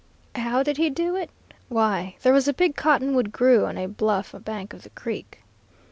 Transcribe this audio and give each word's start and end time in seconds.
"How 0.33 0.63
did 0.63 0.77
he 0.77 0.89
do 0.89 1.15
it? 1.15 1.29
Why, 1.69 2.15
there 2.23 2.33
was 2.33 2.47
a 2.47 2.55
big 2.55 2.75
cottonwood 2.75 3.31
grew 3.31 3.67
on 3.67 3.77
a 3.77 3.85
bluff 3.87 4.33
bank 4.43 4.73
of 4.73 4.81
the 4.81 4.89
creek. 4.89 5.43